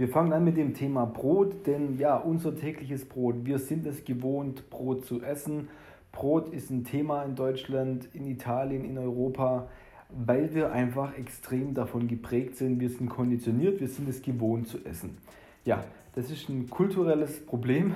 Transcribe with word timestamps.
Wir 0.00 0.08
fangen 0.08 0.32
an 0.32 0.44
mit 0.44 0.56
dem 0.56 0.72
Thema 0.72 1.04
Brot, 1.04 1.66
denn 1.66 1.98
ja, 1.98 2.16
unser 2.16 2.56
tägliches 2.56 3.04
Brot, 3.04 3.44
wir 3.44 3.58
sind 3.58 3.86
es 3.86 4.02
gewohnt, 4.06 4.70
Brot 4.70 5.04
zu 5.04 5.22
essen. 5.22 5.68
Brot 6.10 6.54
ist 6.54 6.70
ein 6.70 6.84
Thema 6.84 7.22
in 7.24 7.34
Deutschland, 7.34 8.08
in 8.14 8.26
Italien, 8.26 8.86
in 8.86 8.96
Europa, 8.96 9.68
weil 10.08 10.54
wir 10.54 10.72
einfach 10.72 11.18
extrem 11.18 11.74
davon 11.74 12.08
geprägt 12.08 12.56
sind. 12.56 12.80
Wir 12.80 12.88
sind 12.88 13.10
konditioniert, 13.10 13.78
wir 13.78 13.88
sind 13.88 14.08
es 14.08 14.22
gewohnt 14.22 14.68
zu 14.68 14.78
essen. 14.86 15.18
Ja, 15.66 15.84
das 16.14 16.30
ist 16.30 16.48
ein 16.48 16.70
kulturelles 16.70 17.44
Problem. 17.44 17.92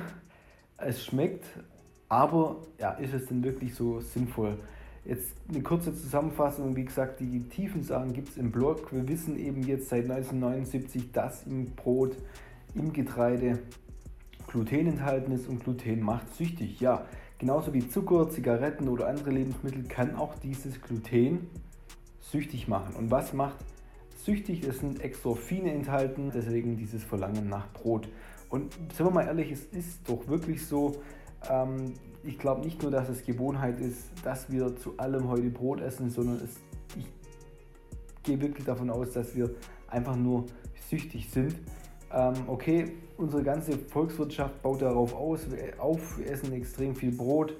Es 0.76 1.02
schmeckt, 1.02 1.46
aber 2.10 2.56
ja, 2.78 2.90
ist 2.90 3.14
es 3.14 3.28
denn 3.28 3.42
wirklich 3.42 3.74
so 3.74 4.00
sinnvoll? 4.00 4.58
Jetzt 5.04 5.34
eine 5.50 5.62
kurze 5.62 5.94
Zusammenfassung, 5.94 6.76
wie 6.76 6.84
gesagt, 6.86 7.20
die 7.20 7.40
tiefen 7.50 7.82
Sachen 7.82 8.14
gibt 8.14 8.30
es 8.30 8.36
im 8.38 8.50
Blog. 8.50 8.90
Wir 8.90 9.06
wissen 9.06 9.38
eben 9.38 9.62
jetzt 9.62 9.90
seit 9.90 10.10
1979, 10.10 11.12
dass 11.12 11.46
im 11.46 11.66
Brot, 11.74 12.16
im 12.74 12.90
Getreide 12.92 13.58
Gluten 14.46 14.86
enthalten 14.86 15.32
ist 15.32 15.46
und 15.46 15.62
Gluten 15.62 16.00
macht 16.00 16.34
süchtig. 16.34 16.80
Ja, 16.80 17.04
genauso 17.38 17.74
wie 17.74 17.86
Zucker, 17.86 18.30
Zigaretten 18.30 18.88
oder 18.88 19.08
andere 19.08 19.30
Lebensmittel 19.30 19.82
kann 19.84 20.16
auch 20.16 20.36
dieses 20.36 20.80
Gluten 20.80 21.48
süchtig 22.20 22.66
machen. 22.66 22.94
Und 22.96 23.10
was 23.10 23.34
macht 23.34 23.58
süchtig? 24.24 24.64
Es 24.66 24.78
sind 24.78 25.02
Exorphine 25.02 25.72
enthalten, 25.72 26.30
deswegen 26.34 26.78
dieses 26.78 27.04
Verlangen 27.04 27.50
nach 27.50 27.70
Brot. 27.74 28.08
Und 28.48 28.72
sind 28.94 29.06
wir 29.06 29.10
mal 29.10 29.26
ehrlich, 29.26 29.50
es 29.50 29.64
ist 29.66 30.08
doch 30.08 30.28
wirklich 30.28 30.64
so, 30.64 31.02
ähm, 31.50 31.94
ich 32.22 32.38
glaube 32.38 32.62
nicht 32.62 32.82
nur, 32.82 32.90
dass 32.90 33.08
es 33.08 33.24
Gewohnheit 33.24 33.80
ist, 33.80 34.10
dass 34.22 34.50
wir 34.50 34.76
zu 34.76 34.96
allem 34.98 35.28
heute 35.28 35.50
Brot 35.50 35.80
essen, 35.80 36.10
sondern 36.10 36.36
es, 36.36 36.56
ich 36.96 37.06
gehe 38.22 38.40
wirklich 38.40 38.64
davon 38.64 38.90
aus, 38.90 39.12
dass 39.12 39.34
wir 39.34 39.50
einfach 39.88 40.16
nur 40.16 40.46
süchtig 40.88 41.30
sind. 41.30 41.56
Ähm, 42.12 42.34
okay, 42.46 42.92
unsere 43.16 43.42
ganze 43.42 43.76
Volkswirtschaft 43.78 44.62
baut 44.62 44.82
darauf 44.82 45.14
aus, 45.14 45.46
auf, 45.78 46.18
wir 46.18 46.30
essen 46.30 46.52
extrem 46.52 46.94
viel 46.94 47.12
Brot 47.12 47.56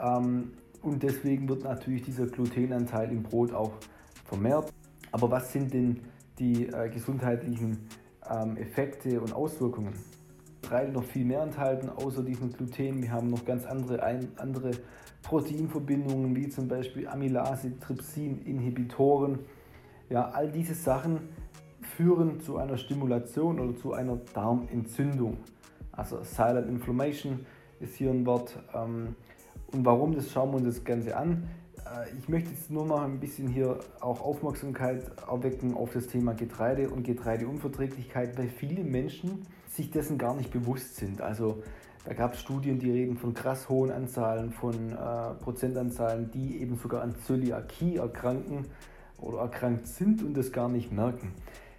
ähm, 0.00 0.52
und 0.82 1.02
deswegen 1.02 1.48
wird 1.48 1.64
natürlich 1.64 2.02
dieser 2.02 2.26
Glutenanteil 2.26 3.10
im 3.10 3.22
Brot 3.22 3.52
auch 3.52 3.72
vermehrt. 4.24 4.72
Aber 5.12 5.30
was 5.30 5.52
sind 5.52 5.72
denn 5.72 6.00
die 6.38 6.66
äh, 6.66 6.88
gesundheitlichen 6.88 7.88
ähm, 8.30 8.56
Effekte 8.56 9.20
und 9.20 9.32
Auswirkungen? 9.32 9.94
Getreide 10.66 10.90
noch 10.90 11.04
viel 11.04 11.24
mehr 11.24 11.42
enthalten, 11.42 11.88
außer 11.88 12.24
diesem 12.24 12.52
Gluten. 12.52 13.00
Wir 13.00 13.12
haben 13.12 13.30
noch 13.30 13.44
ganz 13.44 13.64
andere, 13.66 14.02
ein, 14.02 14.32
andere 14.36 14.72
Proteinverbindungen, 15.22 16.34
wie 16.34 16.48
zum 16.48 16.66
Beispiel 16.66 17.06
Amylase, 17.06 17.78
Trypsin, 17.78 18.42
Inhibitoren. 18.44 19.38
Ja, 20.10 20.30
all 20.30 20.50
diese 20.50 20.74
Sachen 20.74 21.28
führen 21.96 22.40
zu 22.40 22.56
einer 22.56 22.76
Stimulation 22.78 23.60
oder 23.60 23.76
zu 23.76 23.92
einer 23.92 24.16
Darmentzündung. 24.34 25.36
Also 25.92 26.24
Silent 26.24 26.68
Inflammation 26.68 27.46
ist 27.78 27.94
hier 27.94 28.10
ein 28.10 28.26
Wort. 28.26 28.58
Ähm, 28.74 29.14
und 29.72 29.84
warum, 29.84 30.16
das 30.16 30.32
schauen 30.32 30.50
wir 30.50 30.56
uns 30.56 30.66
das 30.66 30.84
Ganze 30.84 31.16
an. 31.16 31.48
Äh, 31.94 32.16
ich 32.18 32.28
möchte 32.28 32.50
jetzt 32.50 32.70
nur 32.70 32.86
noch 32.86 33.02
ein 33.02 33.20
bisschen 33.20 33.48
hier 33.48 33.78
auch 34.00 34.20
Aufmerksamkeit 34.20 35.02
erwecken 35.28 35.74
auf 35.74 35.92
das 35.92 36.06
Thema 36.06 36.34
Getreide 36.34 36.90
und 36.90 37.04
Getreideunverträglichkeit, 37.04 38.36
weil 38.38 38.48
viele 38.48 38.84
Menschen 38.84 39.46
sich 39.68 39.90
dessen 39.90 40.18
gar 40.18 40.34
nicht 40.34 40.50
bewusst 40.50 40.96
sind. 40.96 41.20
Also 41.20 41.62
da 42.04 42.14
gab 42.14 42.34
es 42.34 42.40
Studien, 42.40 42.78
die 42.78 42.90
reden 42.90 43.16
von 43.16 43.34
krass 43.34 43.68
hohen 43.68 43.90
Anzahlen, 43.90 44.52
von 44.52 44.92
äh, 44.92 45.34
Prozentanzahlen, 45.42 46.30
die 46.30 46.60
eben 46.60 46.76
sogar 46.76 47.02
an 47.02 47.16
Zöliakie 47.26 47.96
erkranken 47.96 48.66
oder 49.18 49.38
erkrankt 49.38 49.88
sind 49.88 50.22
und 50.22 50.36
das 50.36 50.52
gar 50.52 50.68
nicht 50.68 50.92
merken. 50.92 51.32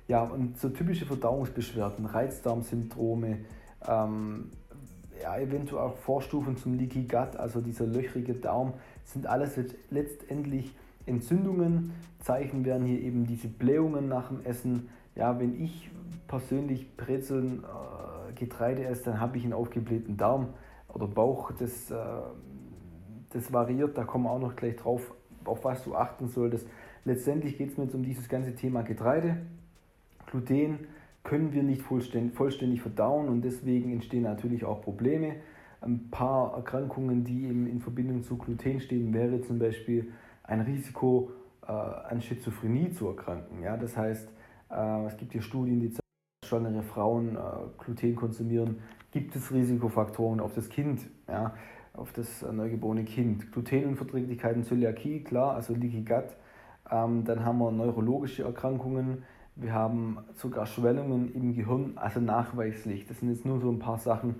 Ja, 0.07 0.23
und 0.23 0.57
so 0.57 0.69
typische 0.69 1.05
Verdauungsbeschwerden, 1.05 2.05
Reizdarmsyndrome, 2.05 3.39
ähm, 3.87 4.51
ja, 5.21 5.37
eventuell 5.37 5.81
auch 5.81 5.95
Vorstufen 5.97 6.57
zum 6.57 6.77
Leaky 6.77 7.03
Gut, 7.03 7.35
also 7.37 7.61
dieser 7.61 7.85
löchrige 7.85 8.33
Darm, 8.33 8.73
sind 9.03 9.27
alles 9.27 9.59
letztendlich 9.89 10.75
Entzündungen. 11.05 11.93
Zeichen 12.19 12.65
wären 12.65 12.85
hier 12.85 12.99
eben 13.01 13.25
diese 13.25 13.47
Blähungen 13.47 14.07
nach 14.07 14.29
dem 14.29 14.43
Essen. 14.43 14.89
Ja, 15.15 15.39
wenn 15.39 15.61
ich 15.61 15.89
persönlich 16.27 16.95
Brezeln, 16.97 17.63
äh, 17.63 18.33
Getreide 18.33 18.85
esse, 18.85 19.05
dann 19.05 19.19
habe 19.19 19.37
ich 19.37 19.43
einen 19.43 19.53
aufgeblähten 19.53 20.17
Darm 20.17 20.49
oder 20.89 21.07
Bauch. 21.07 21.51
Das, 21.51 21.89
äh, 21.89 21.95
das 23.31 23.51
variiert, 23.51 23.97
da 23.97 24.03
kommen 24.03 24.25
wir 24.25 24.31
auch 24.31 24.39
noch 24.39 24.55
gleich 24.55 24.75
drauf, 24.75 25.13
auf 25.45 25.63
was 25.63 25.83
du 25.83 25.95
achten 25.95 26.27
solltest. 26.27 26.67
Letztendlich 27.05 27.57
geht 27.57 27.71
es 27.71 27.77
mir 27.77 27.85
jetzt 27.85 27.95
um 27.95 28.03
dieses 28.03 28.27
ganze 28.27 28.53
Thema 28.53 28.81
Getreide. 28.81 29.37
Gluten 30.29 30.79
können 31.27 31.51
wir 31.51 31.61
nicht 31.61 31.81
vollständig, 31.81 32.81
verdauen 32.81 33.27
und 33.27 33.41
deswegen 33.41 33.91
entstehen 33.91 34.23
natürlich 34.23 34.63
auch 34.63 34.81
Probleme. 34.81 35.35
Ein 35.81 36.09
paar 36.09 36.55
Erkrankungen, 36.55 37.25
die 37.25 37.47
eben 37.47 37.67
in 37.67 37.81
Verbindung 37.81 38.23
zu 38.23 38.37
Gluten 38.37 38.79
stehen, 38.79 39.13
wäre 39.13 39.41
zum 39.41 39.59
Beispiel 39.59 40.13
ein 40.43 40.61
Risiko, 40.61 41.31
äh, 41.67 41.71
an 41.71 42.21
Schizophrenie 42.21 42.91
zu 42.91 43.09
erkranken. 43.09 43.61
Ja? 43.61 43.75
Das 43.75 43.97
heißt, 43.97 44.29
äh, 44.71 45.05
es 45.05 45.17
gibt 45.17 45.33
hier 45.33 45.41
Studien, 45.41 45.81
die 45.81 45.89
zeigen, 45.89 45.99
dass 46.41 46.49
schwangere 46.49 46.81
Frauen 46.81 47.35
äh, 47.35 47.39
Gluten 47.77 48.15
konsumieren, 48.15 48.77
gibt 49.11 49.35
es 49.35 49.51
Risikofaktoren 49.51 50.39
auf 50.39 50.53
das 50.53 50.69
Kind, 50.69 51.01
ja? 51.27 51.53
auf 51.91 52.13
das 52.13 52.41
neugeborene 52.49 53.03
Kind. 53.03 53.51
Glutenunverträglichkeiten, 53.51 54.63
Zöliakie, 54.63 55.25
klar, 55.25 55.55
also 55.55 55.73
Leaky 55.73 56.05
Gut. 56.05 56.37
Ähm, 56.89 57.25
dann 57.25 57.43
haben 57.43 57.57
wir 57.57 57.69
neurologische 57.71 58.43
Erkrankungen, 58.43 59.23
wir 59.59 59.73
haben 59.73 60.19
sogar 60.35 60.65
Schwellungen 60.65 61.33
im 61.33 61.55
Gehirn, 61.55 61.93
also 61.95 62.19
nachweislich. 62.19 63.07
Das 63.07 63.19
sind 63.19 63.29
jetzt 63.29 63.45
nur 63.45 63.59
so 63.59 63.69
ein 63.69 63.79
paar 63.79 63.97
Sachen, 63.97 64.35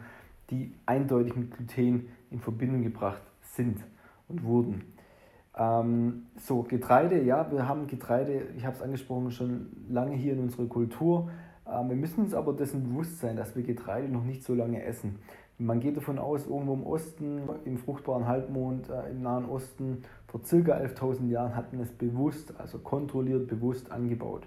die 0.49 0.73
eindeutig 0.85 1.35
mit 1.35 1.51
Gluten 1.51 2.09
in 2.29 2.39
Verbindung 2.39 2.83
gebracht 2.83 3.21
sind 3.41 3.83
und 4.27 4.43
wurden. 4.43 4.93
Ähm, 5.57 6.27
so, 6.35 6.61
Getreide, 6.63 7.23
ja, 7.23 7.51
wir 7.51 7.67
haben 7.67 7.87
Getreide, 7.87 8.43
ich 8.55 8.65
habe 8.65 8.75
es 8.75 8.81
angesprochen, 8.81 9.31
schon 9.31 9.67
lange 9.89 10.15
hier 10.15 10.33
in 10.33 10.39
unserer 10.39 10.67
Kultur. 10.67 11.29
Ähm, 11.67 11.89
wir 11.89 11.95
müssen 11.95 12.21
uns 12.21 12.35
aber 12.35 12.53
dessen 12.53 12.83
bewusst 12.83 13.19
sein, 13.19 13.35
dass 13.35 13.55
wir 13.55 13.63
Getreide 13.63 14.07
noch 14.07 14.23
nicht 14.23 14.43
so 14.43 14.53
lange 14.53 14.83
essen. 14.83 15.17
Man 15.57 15.79
geht 15.79 15.97
davon 15.97 16.19
aus, 16.19 16.45
irgendwo 16.45 16.75
im 16.75 16.83
Osten, 16.83 17.41
im 17.65 17.79
fruchtbaren 17.79 18.27
Halbmond, 18.27 18.89
äh, 18.89 19.09
im 19.09 19.23
Nahen 19.23 19.45
Osten, 19.45 20.03
vor 20.27 20.43
circa 20.43 20.73
11.000 20.73 21.29
Jahren 21.29 21.55
hat 21.55 21.73
man 21.73 21.81
es 21.81 21.91
bewusst, 21.91 22.53
also 22.59 22.77
kontrolliert, 22.77 23.47
bewusst 23.47 23.91
angebaut. 23.91 24.45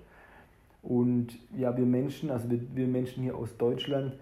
Und 0.83 1.39
ja, 1.57 1.77
wir 1.77 1.85
Menschen, 1.85 2.31
also 2.31 2.51
wir, 2.51 2.61
wir 2.75 2.87
Menschen 2.87 3.23
hier 3.23 3.37
aus 3.37 3.57
Deutschland, 3.57 4.17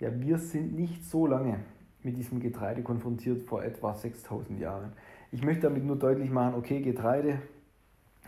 ja, 0.00 0.08
wir 0.20 0.38
sind 0.38 0.76
nicht 0.76 1.04
so 1.04 1.26
lange 1.26 1.60
mit 2.02 2.16
diesem 2.16 2.40
Getreide 2.40 2.82
konfrontiert 2.82 3.42
vor 3.42 3.62
etwa 3.62 3.94
6000 3.94 4.58
Jahren. 4.58 4.92
Ich 5.32 5.44
möchte 5.44 5.62
damit 5.62 5.84
nur 5.84 5.96
deutlich 5.96 6.30
machen, 6.30 6.54
okay, 6.54 6.80
Getreide 6.80 7.40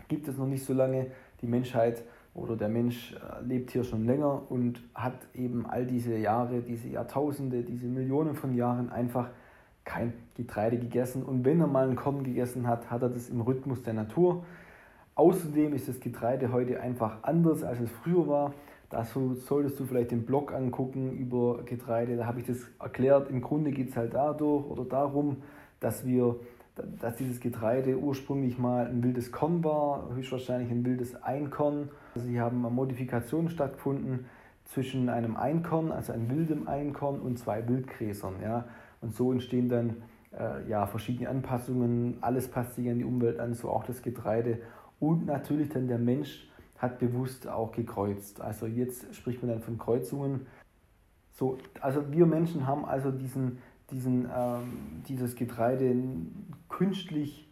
gibt 0.07 0.27
es 0.27 0.37
noch 0.37 0.47
nicht 0.47 0.63
so 0.63 0.73
lange. 0.73 1.07
Die 1.41 1.47
Menschheit 1.47 2.03
oder 2.33 2.55
der 2.55 2.69
Mensch 2.69 3.13
äh, 3.13 3.43
lebt 3.43 3.71
hier 3.71 3.83
schon 3.83 4.05
länger 4.05 4.43
und 4.49 4.81
hat 4.95 5.27
eben 5.33 5.65
all 5.65 5.85
diese 5.85 6.17
Jahre, 6.17 6.61
diese 6.61 6.87
Jahrtausende, 6.87 7.63
diese 7.63 7.87
Millionen 7.87 8.35
von 8.35 8.55
Jahren 8.55 8.89
einfach 8.89 9.29
kein 9.83 10.13
Getreide 10.35 10.77
gegessen. 10.77 11.23
Und 11.23 11.45
wenn 11.45 11.59
er 11.59 11.67
mal 11.67 11.85
einen 11.85 11.95
Korn 11.95 12.23
gegessen 12.23 12.67
hat, 12.67 12.89
hat 12.89 13.01
er 13.01 13.09
das 13.09 13.29
im 13.29 13.41
Rhythmus 13.41 13.83
der 13.83 13.93
Natur. 13.93 14.45
Außerdem 15.15 15.73
ist 15.73 15.87
das 15.87 15.99
Getreide 15.99 16.51
heute 16.51 16.79
einfach 16.81 17.23
anders, 17.23 17.63
als 17.63 17.79
es 17.79 17.91
früher 17.91 18.27
war. 18.27 18.53
Dazu 18.89 19.33
solltest 19.33 19.79
du 19.79 19.85
vielleicht 19.85 20.11
den 20.11 20.25
Blog 20.25 20.53
angucken 20.53 21.13
über 21.13 21.63
Getreide. 21.65 22.15
Da 22.15 22.25
habe 22.25 22.39
ich 22.39 22.45
das 22.45 22.57
erklärt. 22.79 23.29
Im 23.29 23.41
Grunde 23.41 23.71
geht 23.71 23.89
es 23.89 23.97
halt 23.97 24.13
dadurch 24.13 24.65
oder 24.65 24.85
darum, 24.85 25.37
dass 25.79 26.05
wir, 26.05 26.35
dass 26.99 27.15
dieses 27.15 27.39
Getreide 27.39 27.97
ursprünglich 27.97 28.57
mal 28.57 28.87
ein 28.87 29.03
wildes 29.03 29.31
Korn 29.31 29.63
war, 29.63 30.09
höchstwahrscheinlich 30.13 30.71
ein 30.71 30.85
wildes 30.85 31.15
Einkorn. 31.23 31.89
Also 32.15 32.27
hier 32.27 32.41
haben 32.41 32.61
Modifikationen 32.61 33.49
stattgefunden 33.49 34.25
zwischen 34.65 35.09
einem 35.09 35.35
Einkorn, 35.35 35.91
also 35.91 36.13
einem 36.13 36.29
wildem 36.29 36.67
Einkorn 36.67 37.19
und 37.19 37.37
zwei 37.37 37.67
Wildgräsern. 37.67 38.35
Ja? 38.41 38.65
Und 39.01 39.15
so 39.15 39.31
entstehen 39.31 39.69
dann 39.69 40.03
äh, 40.37 40.67
ja, 40.69 40.85
verschiedene 40.85 41.29
Anpassungen. 41.29 42.17
Alles 42.21 42.47
passt 42.47 42.75
sich 42.75 42.89
an 42.89 42.97
die 42.97 43.05
Umwelt 43.05 43.39
an, 43.39 43.53
so 43.53 43.69
auch 43.69 43.83
das 43.83 44.01
Getreide. 44.01 44.59
Und 45.03 45.25
natürlich 45.25 45.67
dann 45.67 45.89
der 45.89 45.99
Mensch 45.99 46.47
hat 46.77 46.97
bewusst 46.97 47.45
auch 47.49 47.73
gekreuzt. 47.73 48.39
Also 48.39 48.67
jetzt 48.67 49.13
spricht 49.13 49.43
man 49.43 49.51
dann 49.51 49.61
von 49.61 49.77
Kreuzungen. 49.77 50.45
So, 51.33 51.57
also 51.81 52.09
wir 52.13 52.25
Menschen 52.25 52.67
haben 52.67 52.85
also 52.85 53.11
diesen, 53.11 53.57
diesen, 53.91 54.29
ähm, 54.33 55.01
dieses 55.05 55.35
Getreide 55.35 55.93
künstlich 56.69 57.49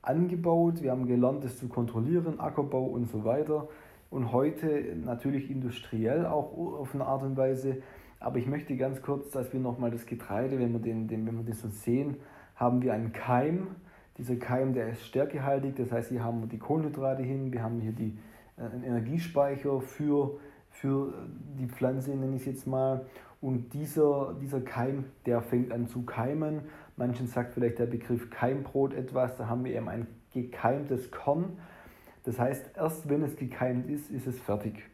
angebaut. 0.00 0.80
Wir 0.80 0.92
haben 0.92 1.08
gelernt, 1.08 1.44
es 1.44 1.58
zu 1.58 1.66
kontrollieren, 1.66 2.38
Ackerbau 2.38 2.84
und 2.84 3.10
so 3.10 3.24
weiter. 3.24 3.66
Und 4.08 4.30
heute 4.30 4.94
natürlich 4.94 5.50
industriell 5.50 6.24
auch 6.24 6.56
auf 6.56 6.94
eine 6.94 7.04
Art 7.04 7.24
und 7.24 7.36
Weise. 7.36 7.82
Aber 8.20 8.38
ich 8.38 8.46
möchte 8.46 8.76
ganz 8.76 9.02
kurz, 9.02 9.28
dass 9.32 9.52
wir 9.52 9.58
nochmal 9.58 9.90
das 9.90 10.06
Getreide, 10.06 10.60
wenn 10.60 10.72
wir, 10.72 10.78
den, 10.78 11.08
den, 11.08 11.26
wenn 11.26 11.36
wir 11.36 11.44
das 11.44 11.62
so 11.62 11.68
sehen, 11.68 12.18
haben 12.54 12.80
wir 12.80 12.92
einen 12.92 13.12
Keim. 13.12 13.74
Dieser 14.18 14.36
Keim, 14.36 14.74
der 14.74 14.90
ist 14.90 15.06
stärkehaltig, 15.06 15.76
das 15.76 15.90
heißt, 15.90 16.10
hier 16.10 16.22
haben 16.22 16.40
wir 16.40 16.48
die 16.48 16.58
Kohlenhydrate 16.58 17.22
hin, 17.22 17.52
wir 17.52 17.62
haben 17.62 17.80
hier 17.80 17.92
die 17.92 18.18
äh, 18.56 18.62
einen 18.62 18.84
Energiespeicher 18.84 19.80
für, 19.80 20.38
für 20.70 21.14
die 21.58 21.66
Pflanze, 21.66 22.10
nenne 22.10 22.36
ich 22.36 22.42
es 22.42 22.46
jetzt 22.46 22.66
mal. 22.66 23.06
Und 23.40 23.74
dieser, 23.74 24.34
dieser 24.40 24.60
Keim, 24.60 25.06
der 25.26 25.42
fängt 25.42 25.72
an 25.72 25.88
zu 25.88 26.02
keimen. 26.02 26.62
Manchen 26.96 27.26
sagt 27.26 27.54
vielleicht 27.54 27.80
der 27.80 27.86
Begriff 27.86 28.30
Keimbrot 28.30 28.94
etwas. 28.94 29.36
Da 29.36 29.48
haben 29.48 29.64
wir 29.64 29.74
eben 29.74 29.88
ein 29.88 30.06
gekeimtes 30.32 31.10
Korn. 31.10 31.58
Das 32.22 32.38
heißt, 32.38 32.76
erst 32.76 33.08
wenn 33.08 33.22
es 33.22 33.34
gekeimt 33.34 33.90
ist, 33.90 34.10
ist 34.10 34.28
es 34.28 34.38
fertig. 34.38 34.84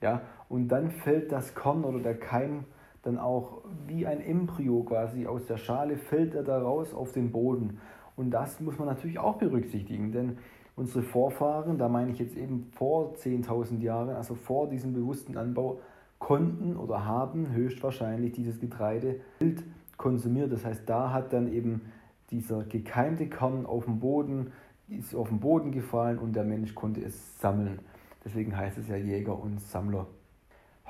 Ja? 0.00 0.22
Und 0.48 0.68
dann 0.68 0.90
fällt 0.90 1.32
das 1.32 1.54
Korn 1.56 1.82
oder 1.82 1.98
der 1.98 2.16
Keim 2.16 2.64
dann 3.02 3.18
auch 3.18 3.62
wie 3.86 4.06
ein 4.06 4.20
Embryo 4.20 4.82
quasi 4.82 5.26
aus 5.26 5.46
der 5.46 5.56
Schale, 5.56 5.96
fällt 5.96 6.34
er 6.34 6.42
da 6.42 6.60
raus 6.60 6.92
auf 6.92 7.12
den 7.12 7.30
Boden. 7.30 7.80
Und 8.16 8.30
das 8.30 8.60
muss 8.60 8.78
man 8.78 8.88
natürlich 8.88 9.18
auch 9.18 9.36
berücksichtigen, 9.36 10.10
denn 10.10 10.38
unsere 10.74 11.02
Vorfahren, 11.02 11.78
da 11.78 11.88
meine 11.88 12.10
ich 12.10 12.18
jetzt 12.18 12.36
eben 12.36 12.70
vor 12.72 13.14
10.000 13.14 13.80
Jahren, 13.80 14.10
also 14.10 14.34
vor 14.34 14.68
diesem 14.68 14.92
bewussten 14.94 15.36
Anbau, 15.36 15.80
konnten 16.18 16.76
oder 16.76 17.04
haben 17.04 17.52
höchstwahrscheinlich 17.52 18.32
dieses 18.32 18.58
Getreide 18.58 19.20
wild 19.38 19.62
konsumiert. 19.96 20.50
Das 20.52 20.64
heißt, 20.64 20.88
da 20.88 21.12
hat 21.12 21.32
dann 21.32 21.52
eben 21.52 21.82
dieser 22.30 22.64
gekeimte 22.64 23.28
Kern 23.28 23.66
auf 23.66 23.84
dem 23.84 24.00
Boden, 24.00 24.52
ist 24.88 25.14
auf 25.14 25.28
den 25.28 25.40
Boden 25.40 25.72
gefallen 25.72 26.18
und 26.18 26.34
der 26.34 26.44
Mensch 26.44 26.74
konnte 26.74 27.02
es 27.02 27.38
sammeln. 27.38 27.80
Deswegen 28.24 28.56
heißt 28.56 28.78
es 28.78 28.88
ja 28.88 28.96
Jäger 28.96 29.38
und 29.38 29.60
Sammler. 29.60 30.06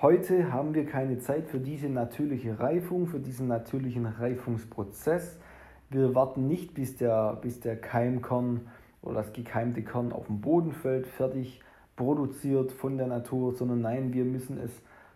Heute 0.00 0.52
haben 0.52 0.75
wir 0.75 0.87
keine 0.87 1.19
Zeit 1.19 1.49
für 1.49 1.58
diese 1.58 1.88
natürliche 1.88 2.58
Reifung, 2.61 3.06
für 3.06 3.19
diesen 3.19 3.49
natürlichen 3.49 4.06
Reifungsprozess. 4.06 5.38
Wir 5.90 6.14
warten 6.14 6.48
nicht, 6.48 6.74
bis 6.74 6.96
der, 6.96 7.38
bis 7.40 7.60
der 7.60 7.76
Keimkern 7.80 8.68
oder 9.02 9.16
das 9.16 9.32
gekeimte 9.32 9.82
Kern 9.82 10.12
auf 10.12 10.26
den 10.26 10.40
Boden 10.40 10.72
fällt, 10.72 11.06
fertig 11.06 11.60
produziert 11.94 12.72
von 12.72 12.98
der 12.98 13.06
Natur, 13.06 13.52
sondern 13.54 13.80
nein, 13.80 14.12
wir 14.12 14.24
müssen 14.24 14.58
es 14.58 14.70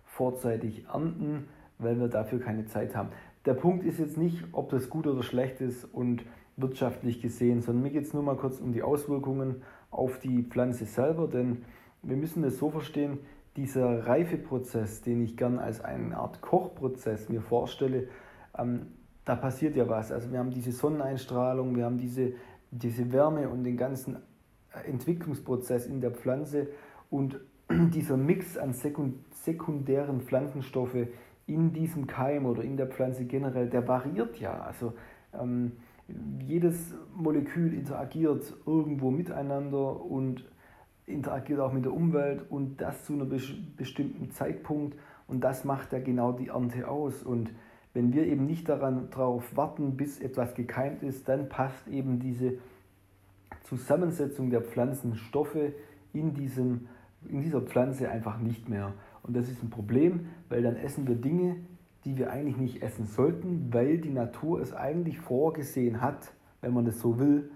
vorzeitig 0.04 0.86
ernten, 0.86 1.48
weil 1.78 1.98
wir 1.98 2.08
dafür 2.08 2.40
keine 2.40 2.66
Zeit 2.66 2.94
haben. 2.94 3.10
Der 3.46 3.54
Punkt 3.54 3.84
ist 3.84 3.98
jetzt 3.98 4.16
nicht, 4.16 4.44
ob 4.52 4.70
das 4.70 4.90
gut 4.90 5.06
oder 5.06 5.22
schlecht 5.22 5.60
ist 5.60 5.84
und 5.84 6.24
wirtschaftlich 6.56 7.20
gesehen, 7.20 7.62
sondern 7.62 7.82
mir 7.82 7.90
geht 7.90 8.04
es 8.04 8.14
nur 8.14 8.22
mal 8.22 8.36
kurz 8.36 8.60
um 8.60 8.72
die 8.72 8.82
Auswirkungen 8.82 9.62
auf 9.90 10.18
die 10.18 10.42
Pflanze 10.42 10.84
selber, 10.84 11.26
denn 11.26 11.64
wir 12.02 12.16
müssen 12.16 12.44
es 12.44 12.58
so 12.58 12.70
verstehen, 12.70 13.18
dieser 13.56 14.06
Reifeprozess, 14.06 15.02
den 15.02 15.22
ich 15.22 15.36
gern 15.36 15.58
als 15.58 15.80
eine 15.80 16.16
Art 16.16 16.40
Kochprozess 16.40 17.28
mir 17.28 17.40
vorstelle, 17.40 18.08
ähm, 18.56 18.86
da 19.30 19.36
passiert 19.36 19.76
ja 19.76 19.88
was. 19.88 20.10
Also 20.10 20.32
wir 20.32 20.40
haben 20.40 20.50
diese 20.50 20.72
Sonneneinstrahlung, 20.72 21.76
wir 21.76 21.84
haben 21.84 21.98
diese, 21.98 22.32
diese 22.72 23.12
Wärme 23.12 23.48
und 23.48 23.62
den 23.62 23.76
ganzen 23.76 24.16
Entwicklungsprozess 24.84 25.86
in 25.86 26.00
der 26.00 26.10
Pflanze 26.10 26.66
und 27.10 27.38
dieser 27.70 28.16
Mix 28.16 28.58
an 28.58 28.72
sekundären 28.72 30.20
Pflanzenstoffe 30.20 31.06
in 31.46 31.72
diesem 31.72 32.08
Keim 32.08 32.44
oder 32.44 32.64
in 32.64 32.76
der 32.76 32.88
Pflanze 32.88 33.24
generell, 33.24 33.68
der 33.68 33.86
variiert 33.86 34.40
ja. 34.40 34.62
Also 34.62 34.94
ähm, 35.32 35.76
jedes 36.40 36.92
Molekül 37.14 37.72
interagiert 37.72 38.52
irgendwo 38.66 39.12
miteinander 39.12 40.04
und 40.04 40.44
interagiert 41.06 41.60
auch 41.60 41.72
mit 41.72 41.84
der 41.84 41.92
Umwelt 41.92 42.50
und 42.50 42.80
das 42.80 43.04
zu 43.04 43.12
einem 43.12 43.28
bestimmten 43.76 44.32
Zeitpunkt 44.32 44.98
und 45.30 45.44
das 45.44 45.64
macht 45.64 45.92
ja 45.92 46.00
genau 46.00 46.32
die 46.32 46.48
Ernte 46.48 46.88
aus. 46.88 47.22
Und 47.22 47.52
wenn 47.92 48.12
wir 48.12 48.26
eben 48.26 48.46
nicht 48.46 48.68
daran 48.68 49.10
darauf 49.10 49.56
warten, 49.56 49.96
bis 49.96 50.20
etwas 50.20 50.54
gekeimt 50.54 51.02
ist, 51.02 51.28
dann 51.28 51.48
passt 51.48 51.88
eben 51.88 52.20
diese 52.20 52.54
Zusammensetzung 53.64 54.50
der 54.50 54.62
Pflanzenstoffe 54.62 55.72
in, 56.12 56.34
diesem, 56.34 56.88
in 57.28 57.40
dieser 57.40 57.60
Pflanze 57.60 58.08
einfach 58.10 58.38
nicht 58.38 58.68
mehr. 58.68 58.94
Und 59.22 59.36
das 59.36 59.48
ist 59.48 59.62
ein 59.62 59.70
Problem, 59.70 60.28
weil 60.48 60.62
dann 60.62 60.76
essen 60.76 61.06
wir 61.06 61.16
Dinge, 61.16 61.56
die 62.04 62.16
wir 62.16 62.30
eigentlich 62.30 62.56
nicht 62.56 62.82
essen 62.82 63.06
sollten, 63.06 63.72
weil 63.72 63.98
die 63.98 64.10
Natur 64.10 64.60
es 64.60 64.72
eigentlich 64.72 65.18
vorgesehen 65.18 66.00
hat, 66.00 66.32
wenn 66.60 66.72
man 66.72 66.84
das 66.84 67.00
so 67.00 67.18
will, 67.18 67.50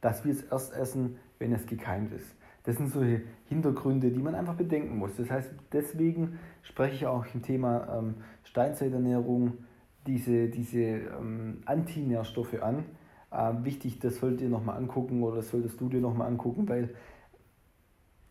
dass 0.00 0.24
wir 0.24 0.32
es 0.32 0.42
erst 0.42 0.74
essen, 0.74 1.16
wenn 1.38 1.52
es 1.52 1.66
gekeimt 1.66 2.12
ist. 2.12 2.34
Das 2.64 2.76
sind 2.76 2.88
solche 2.88 3.22
Hintergründe, 3.46 4.10
die 4.10 4.20
man 4.20 4.34
einfach 4.34 4.54
bedenken 4.54 4.96
muss. 4.98 5.16
Das 5.16 5.30
heißt, 5.30 5.50
deswegen 5.72 6.38
spreche 6.62 6.94
ich 6.94 7.06
auch 7.06 7.24
im 7.34 7.42
Thema 7.42 7.98
ähm, 7.98 8.14
Steinzeiternährung 8.44 9.54
diese, 10.06 10.48
diese 10.48 10.80
ähm, 10.80 11.62
Antinährstoffe 11.66 12.62
an. 12.62 12.84
Ähm, 13.32 13.64
wichtig, 13.64 13.98
das 14.00 14.16
solltet 14.16 14.42
ihr 14.42 14.48
nochmal 14.48 14.76
angucken 14.76 15.22
oder 15.22 15.36
das 15.36 15.50
solltest 15.50 15.80
du 15.80 15.88
dir 15.88 16.00
nochmal 16.00 16.28
angucken, 16.28 16.68
weil 16.68 16.94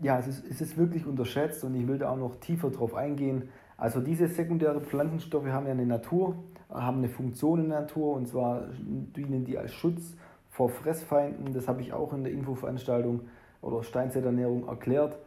ja, 0.01 0.17
es 0.17 0.27
ist, 0.27 0.45
es 0.49 0.61
ist 0.61 0.77
wirklich 0.77 1.05
unterschätzt 1.05 1.63
und 1.63 1.75
ich 1.75 1.87
will 1.87 1.97
da 1.97 2.09
auch 2.11 2.17
noch 2.17 2.39
tiefer 2.39 2.69
drauf 2.69 2.95
eingehen. 2.95 3.49
Also 3.77 4.01
diese 4.01 4.27
sekundären 4.27 4.81
Pflanzenstoffe 4.81 5.47
haben 5.47 5.65
ja 5.65 5.71
eine 5.71 5.85
Natur, 5.85 6.35
haben 6.69 6.99
eine 6.99 7.09
Funktion 7.09 7.61
in 7.61 7.69
der 7.69 7.81
Natur 7.81 8.15
und 8.15 8.27
zwar 8.27 8.67
dienen 8.77 9.45
die 9.45 9.57
als 9.57 9.73
Schutz 9.73 10.15
vor 10.49 10.69
Fressfeinden. 10.69 11.53
Das 11.53 11.67
habe 11.67 11.81
ich 11.81 11.93
auch 11.93 12.13
in 12.13 12.23
der 12.23 12.33
Infoveranstaltung 12.33 13.21
oder 13.61 13.83
Steinzeiternährung 13.83 14.67
erklärt. 14.67 15.17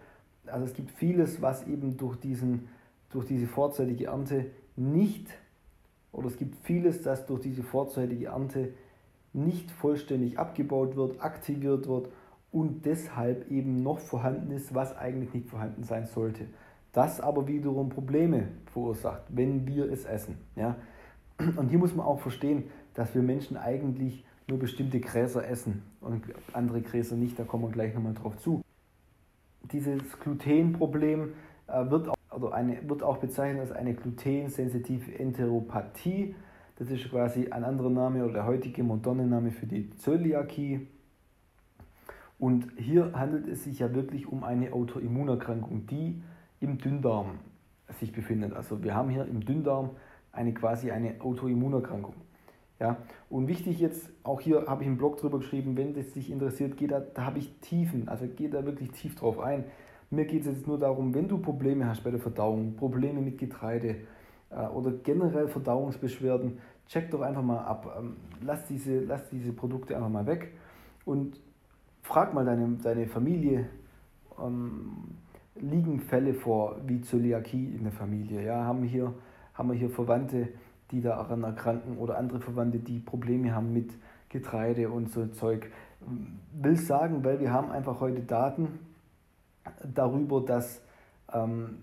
Also 0.47 0.67
es 0.67 0.75
gibt 0.75 0.91
vieles, 0.91 1.41
was 1.41 1.67
eben 1.67 1.97
durch, 1.97 2.17
diesen, 2.17 2.69
durch 3.11 3.27
diese 3.27 3.47
vorzeitige 3.47 4.07
Ernte 4.07 4.47
nicht, 4.77 5.29
oder 6.13 6.29
es 6.29 6.37
gibt 6.37 6.57
vieles, 6.65 7.03
das 7.03 7.27
durch 7.27 7.41
diese 7.41 7.63
vorzeitige 7.63 8.27
Ernte 8.27 8.75
nicht 9.33 9.71
vollständig 9.71 10.39
abgebaut 10.39 10.95
wird, 10.95 11.23
aktiviert 11.23 11.89
wird 11.89 12.09
und 12.51 12.85
deshalb 12.85 13.51
eben 13.51 13.83
noch 13.83 13.99
vorhanden 13.99 14.51
ist, 14.53 14.75
was 14.75 14.97
eigentlich 14.97 15.33
nicht 15.33 15.49
vorhanden 15.49 15.85
sein 15.85 16.07
sollte. 16.07 16.47
Das 16.93 17.21
aber 17.21 17.49
wiederum 17.49 17.89
Probleme 17.89 18.49
verursacht, 18.73 19.23
wenn 19.31 19.67
wir 19.67 19.91
es 19.91 20.05
essen. 20.05 20.37
Ja? 20.55 20.77
Und 21.57 21.71
hier 21.71 21.79
muss 21.79 21.95
man 21.95 22.05
auch 22.05 22.21
verstehen, 22.21 22.65
dass 22.95 23.15
wir 23.15 23.23
Menschen 23.23 23.57
eigentlich 23.57 24.25
nur 24.49 24.59
bestimmte 24.59 25.01
Gräser 25.01 25.49
essen 25.49 25.83
und 26.03 26.23
andere 26.53 26.83
Gräser 26.83 27.17
nicht, 27.17 27.39
da 27.39 27.45
kommen 27.45 27.65
wir 27.65 27.71
gleich 27.71 27.95
nochmal 27.95 28.13
drauf 28.13 28.37
zu. 28.37 28.63
Dieses 29.73 30.03
Glutenproblem 30.21 31.33
äh, 31.69 31.91
wird, 31.91 32.09
auch, 32.09 32.17
also 32.33 32.51
eine, 32.51 32.89
wird 32.89 33.03
auch 33.03 33.19
bezeichnet 33.19 33.61
als 33.61 33.73
eine 33.73 33.95
glutensensitive 33.95 35.19
Enteropathie. 35.19 36.35
Das 36.77 36.91
ist 36.91 37.11
quasi 37.11 37.49
ein 37.51 37.65
anderer 37.65 37.91
Name 37.91 38.25
oder 38.25 38.33
der 38.33 38.47
heutige 38.47 38.83
moderne 38.83 39.27
Name 39.27 39.51
für 39.51 39.67
die 39.67 39.91
Zöliakie. 39.97 40.87
Und 42.39 42.69
hier 42.77 43.13
handelt 43.15 43.47
es 43.47 43.65
sich 43.65 43.79
ja 43.79 43.95
wirklich 43.95 44.27
um 44.27 44.43
eine 44.43 44.73
Autoimmunerkrankung, 44.73 45.87
die 45.87 46.21
im 46.61 46.79
Dünndarm 46.79 47.39
sich 48.01 48.13
befindet. 48.13 48.55
Also 48.55 48.83
wir 48.83 48.95
haben 48.95 49.11
hier 49.11 49.27
im 49.27 49.45
Dünndarm 49.45 49.91
eine 50.33 50.55
quasi 50.55 50.91
eine 50.91 51.21
Autoimmunerkrankung. 51.21 52.15
Ja, 52.81 52.97
und 53.31 53.47
wichtig 53.47 53.79
jetzt, 53.79 54.11
auch 54.25 54.41
hier 54.41 54.65
habe 54.67 54.83
ich 54.83 54.89
einen 54.89 54.99
Blog 54.99 55.19
drüber 55.19 55.39
geschrieben, 55.39 55.77
wenn 55.77 55.95
das 55.95 56.11
dich 56.13 56.33
interessiert, 56.33 56.77
geht 56.77 56.91
da, 56.91 56.99
da 56.99 57.27
habe 57.27 57.39
ich 57.39 57.55
Tiefen, 57.61 58.09
also 58.09 58.27
geht 58.27 58.55
da 58.55 58.65
wirklich 58.65 58.91
tief 58.91 59.15
drauf 59.15 59.39
ein. 59.39 59.65
Mir 60.13 60.27
geht 60.27 60.43
es 60.43 60.47
jetzt 60.47 60.67
nur 60.67 60.79
darum, 60.79 61.15
wenn 61.15 61.27
du 61.27 61.39
Probleme 61.39 61.89
hast 61.89 62.05
bei 62.05 62.11
der 62.11 62.21
Verdauung, 62.21 62.77
Probleme 62.77 63.23
mit 63.23 63.39
Getreide 63.39 63.97
äh, 64.51 64.67
oder 64.67 64.93
generell 65.03 65.49
Verdauungsbeschwerden, 65.49 66.59
check 66.87 67.11
doch 67.11 67.23
einfach 67.23 67.43
mal 67.43 67.61
ab. 67.61 67.97
Ähm, 67.99 68.17
lass, 68.43 68.67
diese, 68.67 69.01
lass 69.01 69.31
diese 69.31 69.55
Produkte 69.55 69.97
einfach 69.97 70.11
mal 70.11 70.27
weg 70.27 70.53
und 71.07 71.41
frag 72.03 72.35
mal 72.35 72.45
deine, 72.45 72.77
deine 72.83 73.07
Familie, 73.07 73.71
ähm, 74.39 75.15
liegen 75.55 75.99
Fälle 75.99 76.35
vor 76.35 76.77
wie 76.87 77.01
Zöliakie 77.01 77.75
in 77.75 77.85
der 77.85 77.93
Familie? 77.93 78.45
Ja, 78.45 78.65
haben, 78.65 78.83
hier, 78.83 79.15
haben 79.55 79.71
wir 79.71 79.79
hier 79.79 79.89
Verwandte, 79.89 80.49
die 80.91 81.01
daran 81.01 81.43
erkranken 81.43 81.97
oder 81.97 82.19
andere 82.19 82.41
Verwandte, 82.41 82.81
die 82.81 82.99
Probleme 82.99 83.55
haben 83.55 83.73
mit 83.73 83.95
Getreide 84.29 84.91
und 84.91 85.09
so 85.09 85.27
Zeug. 85.29 85.71
Will 86.53 86.77
sagen, 86.77 87.25
weil 87.25 87.41
wir 87.41 87.51
haben 87.51 87.71
einfach 87.71 87.99
heute 88.01 88.21
Daten 88.21 88.92
darüber, 89.83 90.41
dass, 90.41 90.83
ähm, 91.33 91.79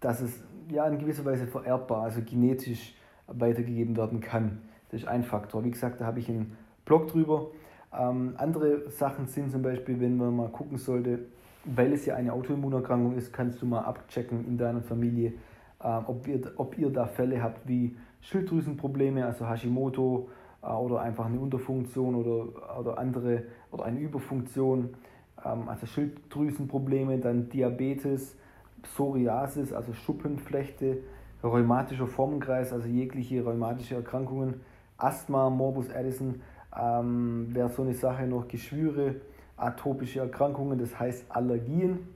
dass 0.00 0.20
es 0.20 0.42
ja 0.68 0.86
in 0.86 0.98
gewisser 0.98 1.24
Weise 1.24 1.46
vererbbar, 1.46 2.04
also 2.04 2.20
genetisch 2.24 2.94
weitergegeben 3.26 3.96
werden 3.96 4.20
kann. 4.20 4.62
Das 4.90 5.02
ist 5.02 5.08
ein 5.08 5.22
Faktor. 5.22 5.64
Wie 5.64 5.70
gesagt, 5.70 6.00
da 6.00 6.06
habe 6.06 6.18
ich 6.18 6.28
einen 6.28 6.56
Blog 6.84 7.08
drüber. 7.08 7.48
Ähm, 7.96 8.34
andere 8.36 8.90
Sachen 8.90 9.26
sind 9.26 9.50
zum 9.50 9.62
Beispiel, 9.62 10.00
wenn 10.00 10.16
man 10.16 10.34
mal 10.34 10.48
gucken 10.48 10.78
sollte, 10.78 11.20
weil 11.64 11.92
es 11.92 12.06
ja 12.06 12.16
eine 12.16 12.32
Autoimmunerkrankung 12.32 13.16
ist, 13.16 13.32
kannst 13.32 13.62
du 13.62 13.66
mal 13.66 13.82
abchecken 13.82 14.46
in 14.46 14.58
deiner 14.58 14.82
Familie, 14.82 15.34
äh, 15.82 15.86
ob, 16.06 16.26
ihr, 16.26 16.40
ob 16.56 16.78
ihr 16.78 16.90
da 16.90 17.06
Fälle 17.06 17.42
habt 17.42 17.68
wie 17.68 17.96
Schilddrüsenprobleme, 18.20 19.24
also 19.24 19.48
Hashimoto 19.48 20.28
äh, 20.62 20.66
oder 20.66 21.00
einfach 21.00 21.26
eine 21.26 21.38
Unterfunktion 21.38 22.14
oder, 22.14 22.78
oder 22.78 22.98
andere 22.98 23.44
oder 23.70 23.84
eine 23.84 24.00
Überfunktion, 24.00 24.94
also 25.42 25.86
Schilddrüsenprobleme, 25.86 27.18
dann 27.18 27.48
Diabetes, 27.48 28.36
Psoriasis, 28.82 29.72
also 29.72 29.92
Schuppenflechte, 29.92 30.98
rheumatischer 31.42 32.06
Formenkreis, 32.06 32.72
also 32.72 32.88
jegliche 32.88 33.44
rheumatische 33.44 33.96
Erkrankungen, 33.96 34.60
Asthma, 34.96 35.50
Morbus 35.50 35.90
Addison, 35.90 36.42
ähm, 36.78 37.54
wäre 37.54 37.68
so 37.68 37.82
eine 37.82 37.94
Sache 37.94 38.26
noch 38.26 38.48
Geschwüre, 38.48 39.16
atopische 39.56 40.20
Erkrankungen, 40.20 40.78
das 40.78 40.98
heißt 40.98 41.26
Allergien, 41.28 42.08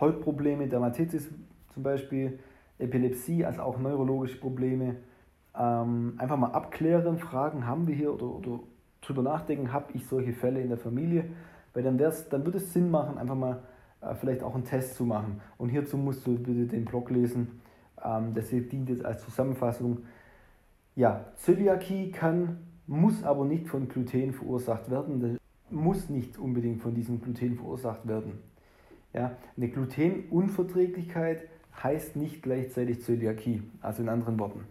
Hautprobleme, 0.00 0.68
Dermatitis 0.68 1.28
zum 1.74 1.82
Beispiel, 1.82 2.38
Epilepsie, 2.78 3.44
also 3.44 3.62
auch 3.62 3.78
neurologische 3.78 4.38
Probleme. 4.38 4.96
Ähm, 5.56 6.14
einfach 6.18 6.36
mal 6.36 6.52
abklären, 6.52 7.18
fragen, 7.18 7.66
haben 7.66 7.86
wir 7.86 7.94
hier 7.94 8.12
oder, 8.12 8.26
oder 8.26 8.60
drüber 9.02 9.22
nachdenken, 9.22 9.72
habe 9.72 9.92
ich 9.92 10.06
solche 10.06 10.32
Fälle 10.32 10.60
in 10.60 10.68
der 10.68 10.78
Familie, 10.78 11.24
weil 11.74 11.82
dann, 11.82 11.98
dann 11.98 12.44
wird 12.44 12.54
es 12.54 12.72
Sinn 12.72 12.90
machen, 12.90 13.18
einfach 13.18 13.34
mal 13.34 13.62
äh, 14.00 14.14
vielleicht 14.14 14.42
auch 14.42 14.54
einen 14.54 14.64
Test 14.64 14.94
zu 14.96 15.04
machen. 15.04 15.40
Und 15.58 15.68
hierzu 15.68 15.96
musst 15.96 16.26
du 16.26 16.36
bitte 16.36 16.66
den 16.66 16.84
Blog 16.84 17.10
lesen, 17.10 17.60
ähm, 18.04 18.34
das 18.34 18.48
dient 18.48 18.88
jetzt 18.88 19.04
als 19.04 19.24
Zusammenfassung. 19.24 19.98
Ja, 20.94 21.26
Zöliakie 21.36 22.10
kann, 22.10 22.58
muss 22.86 23.24
aber 23.24 23.44
nicht 23.44 23.68
von 23.68 23.88
Gluten 23.88 24.32
verursacht 24.32 24.90
werden, 24.90 25.20
das 25.20 25.38
muss 25.70 26.10
nicht 26.10 26.38
unbedingt 26.38 26.82
von 26.82 26.94
diesem 26.94 27.20
Gluten 27.20 27.56
verursacht 27.56 28.06
werden. 28.06 28.40
Ja, 29.14 29.36
eine 29.56 29.68
Glutenunverträglichkeit 29.68 31.48
heißt 31.82 32.16
nicht 32.16 32.42
gleichzeitig 32.42 33.02
Zöliakie, 33.02 33.62
also 33.80 34.02
in 34.02 34.08
anderen 34.08 34.38
Worten. 34.38 34.64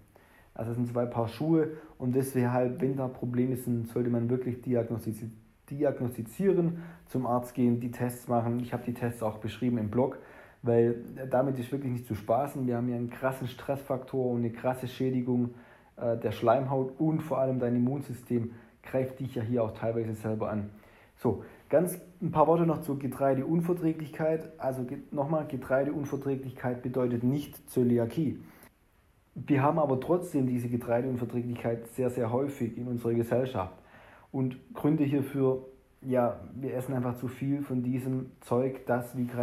Also 0.54 0.72
es 0.72 0.78
sind 0.78 0.90
zwei 0.90 1.06
Paar 1.06 1.28
Schuhe 1.28 1.72
und 1.98 2.14
deshalb, 2.14 2.82
wenn 2.82 2.96
da 2.96 3.08
Probleme 3.08 3.56
sind, 3.56 3.88
sollte 3.88 4.10
man 4.10 4.30
wirklich 4.30 4.62
diagnostizieren, 5.72 6.84
zum 7.08 7.26
Arzt 7.26 7.54
gehen, 7.54 7.80
die 7.80 7.92
Tests 7.92 8.28
machen. 8.28 8.60
Ich 8.60 8.74
habe 8.74 8.84
die 8.84 8.94
Tests 8.94 9.24
auch 9.24 9.38
beschrieben 9.38 9.78
im 9.78 9.90
Blog, 9.90 10.20
weil 10.62 11.04
damit 11.30 11.58
ist 11.58 11.72
wirklich 11.72 11.92
nicht 11.92 12.06
zu 12.06 12.16
spaßen. 12.16 12.68
Wir 12.68 12.78
haben 12.78 12.88
hier 12.88 12.98
einen 12.98 13.10
krassen 13.10 13.48
Stressfaktor 13.48 14.26
und 14.26 14.40
eine 14.40 14.52
krasse 14.52 14.88
Schädigung 14.88 15.56
äh, 15.98 16.18
der 16.18 16.32
Schleimhaut 16.32 16.94
und 17.00 17.22
vor 17.22 17.40
allem 17.40 17.60
dein 17.60 17.76
Immunsystem 17.76 18.52
greift 18.84 19.20
dich 19.20 19.36
ja 19.36 19.44
hier 19.44 19.64
auch 19.64 19.72
teilweise 19.72 20.14
selber 20.14 20.50
an. 20.50 20.70
So, 21.18 21.44
ganz 21.70 22.00
ein 22.22 22.32
paar 22.32 22.48
Worte 22.48 22.66
noch 22.66 22.82
zur 22.82 22.98
Getreideunverträglichkeit. 22.98 24.52
Also 24.58 24.86
nochmal, 25.12 25.46
Getreideunverträglichkeit 25.48 26.82
bedeutet 26.82 27.24
nicht 27.24 27.70
Zöliakie. 27.70 28.40
Wir 29.36 29.62
haben 29.62 29.80
aber 29.80 30.00
trotzdem 30.00 30.48
diese 30.48 30.68
Getreideunverträglichkeit 30.68 31.88
sehr, 31.90 32.10
sehr 32.10 32.32
häufig 32.32 32.78
in 32.78 32.88
unserer 32.88 33.14
Gesellschaft. 33.14 33.81
Und 34.32 34.58
Gründe 34.74 35.04
hierfür, 35.04 35.66
ja, 36.02 36.40
wir 36.56 36.74
essen 36.74 36.96
einfach 36.96 37.18
zu 37.18 37.28
viel 37.28 37.62
von 37.62 37.84
diesem 37.84 38.32
Zeug, 38.42 38.86
das 38.86 39.16
wie 39.18 39.28